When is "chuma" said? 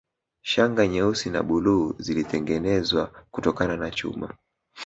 3.91-4.33